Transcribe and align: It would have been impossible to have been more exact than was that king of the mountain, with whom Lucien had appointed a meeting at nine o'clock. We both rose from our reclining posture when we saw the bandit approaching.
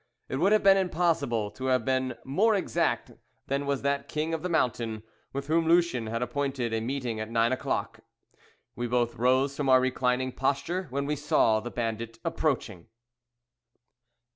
It 0.29 0.37
would 0.37 0.51
have 0.51 0.63
been 0.63 0.77
impossible 0.77 1.51
to 1.51 1.65
have 1.67 1.85
been 1.85 2.15
more 2.25 2.55
exact 2.55 3.11
than 3.45 3.67
was 3.67 3.83
that 3.83 4.07
king 4.07 4.33
of 4.33 4.41
the 4.41 4.49
mountain, 4.49 5.03
with 5.31 5.45
whom 5.45 5.67
Lucien 5.67 6.07
had 6.07 6.23
appointed 6.23 6.73
a 6.73 6.81
meeting 6.81 7.19
at 7.19 7.29
nine 7.29 7.51
o'clock. 7.53 7.99
We 8.75 8.87
both 8.87 9.13
rose 9.13 9.55
from 9.55 9.69
our 9.69 9.79
reclining 9.79 10.31
posture 10.31 10.87
when 10.89 11.05
we 11.05 11.15
saw 11.15 11.59
the 11.59 11.69
bandit 11.69 12.17
approaching. 12.25 12.87